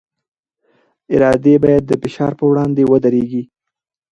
ادارې 1.15 1.55
باید 1.63 1.83
د 1.87 1.91
فشار 2.01 2.31
پر 2.37 2.45
وړاندې 2.49 2.83
ودرېږي 2.91 3.43